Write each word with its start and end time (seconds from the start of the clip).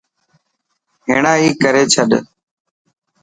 هيڻا 1.07 1.33
ئي 1.41 1.47
ڪري 1.61 1.83
ڇڏ. 1.93 2.11